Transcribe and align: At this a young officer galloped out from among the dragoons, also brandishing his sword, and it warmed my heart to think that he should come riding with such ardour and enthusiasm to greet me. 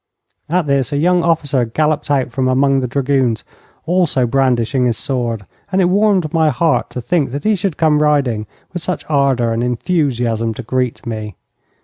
At 0.49 0.65
this 0.65 0.91
a 0.91 0.97
young 0.97 1.21
officer 1.21 1.63
galloped 1.63 2.09
out 2.09 2.31
from 2.31 2.47
among 2.47 2.79
the 2.79 2.87
dragoons, 2.87 3.43
also 3.85 4.25
brandishing 4.25 4.87
his 4.87 4.97
sword, 4.97 5.45
and 5.71 5.79
it 5.79 5.89
warmed 5.89 6.33
my 6.33 6.49
heart 6.49 6.89
to 6.89 7.01
think 7.01 7.29
that 7.29 7.43
he 7.43 7.53
should 7.55 7.77
come 7.77 8.01
riding 8.01 8.47
with 8.73 8.81
such 8.81 9.05
ardour 9.07 9.53
and 9.53 9.63
enthusiasm 9.63 10.55
to 10.55 10.63
greet 10.63 11.05
me. 11.05 11.35